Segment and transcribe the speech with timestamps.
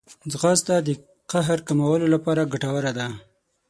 [0.31, 0.89] ځغاسته د
[1.31, 3.07] قهر کمولو لپاره ګټوره ده